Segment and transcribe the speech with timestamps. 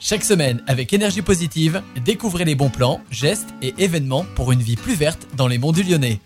[0.00, 4.76] Chaque semaine, avec énergie positive, découvrez les bons plans, gestes et événements pour une vie
[4.76, 6.20] plus verte dans les monts du Lyonnais.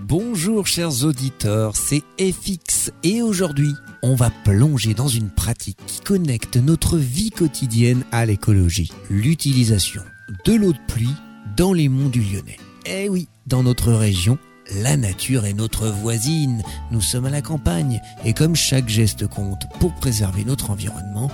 [0.00, 6.56] Bonjour chers auditeurs, c'est FX et aujourd'hui on va plonger dans une pratique qui connecte
[6.56, 10.02] notre vie quotidienne à l'écologie, l'utilisation
[10.46, 11.14] de l'eau de pluie
[11.54, 12.58] dans les monts du Lyonnais.
[12.86, 14.38] Eh oui, dans notre région,
[14.80, 19.64] la nature est notre voisine, nous sommes à la campagne et comme chaque geste compte
[19.80, 21.30] pour préserver notre environnement,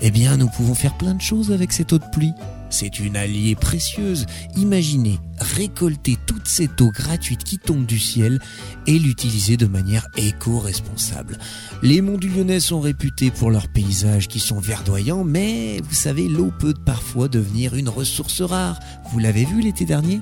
[0.00, 2.32] eh bien, nous pouvons faire plein de choses avec cette eau de pluie.
[2.70, 4.26] C'est une alliée précieuse.
[4.56, 8.40] Imaginez récolter toute cette eau gratuite qui tombe du ciel
[8.86, 11.38] et l'utiliser de manière éco-responsable.
[11.82, 16.28] Les monts du Lyonnais sont réputés pour leurs paysages qui sont verdoyants, mais vous savez,
[16.28, 18.80] l'eau peut parfois devenir une ressource rare.
[19.10, 20.20] Vous l'avez vu l'été dernier?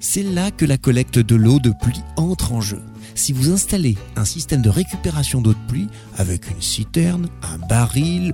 [0.00, 2.82] C'est là que la collecte de l'eau de pluie entre en jeu.
[3.14, 5.86] Si vous installez un système de récupération d'eau de pluie
[6.18, 8.32] avec une citerne, un baril,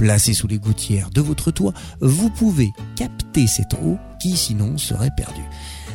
[0.00, 5.10] placé sous les gouttières de votre toit, vous pouvez capter cette eau qui sinon serait
[5.14, 5.44] perdue.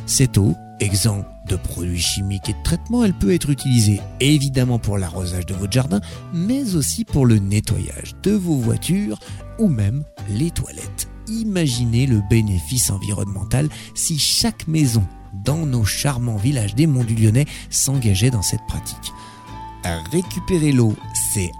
[0.06, 5.00] Cette eau, exempte de produits chimiques et de traitements, elle peut être utilisée évidemment pour
[5.00, 6.02] l'arrosage de votre jardin,
[6.36, 9.18] mais aussi pour le nettoyage de vos voitures
[9.58, 11.08] ou même les toilettes.
[11.28, 17.48] Imaginez le bénéfice environnemental si chaque maison dans nos charmants villages des Monts du Lyonnais
[17.72, 19.12] s'engageait dans cette pratique.
[20.12, 20.96] Récupérer l'eau,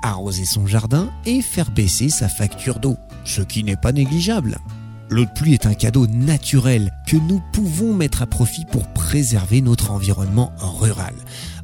[0.02, 4.58] arroser son jardin et faire baisser sa facture d'eau, ce qui n'est pas négligeable.
[5.10, 9.62] L'eau de pluie est un cadeau naturel que nous pouvons mettre à profit pour préserver
[9.62, 11.14] notre environnement rural.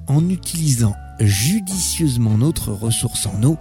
[0.07, 3.57] En utilisant judicieusement notre ressource en eau,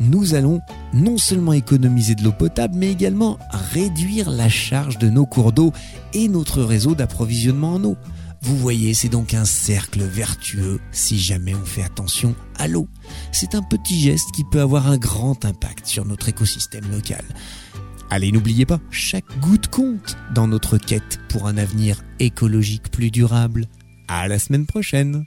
[0.00, 0.60] nous allons
[0.92, 5.72] non seulement économiser de l'eau potable, mais également réduire la charge de nos cours d'eau
[6.14, 7.96] et notre réseau d'approvisionnement en eau.
[8.42, 12.88] Vous voyez, c'est donc un cercle vertueux si jamais on fait attention à l'eau.
[13.32, 17.24] C'est un petit geste qui peut avoir un grand impact sur notre écosystème local.
[18.08, 23.66] Allez, n'oubliez pas, chaque goutte compte dans notre quête pour un avenir écologique plus durable.
[24.08, 25.26] À la semaine prochaine!